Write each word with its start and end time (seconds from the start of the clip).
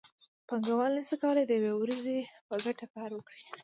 پانګوال 0.47 0.91
نشي 0.97 1.15
کولی 1.23 1.43
د 1.45 1.51
یوې 1.57 1.71
ورځې 1.77 2.17
په 2.47 2.55
ګټه 2.65 2.85
کار 2.95 3.09
وکړي 3.13 3.41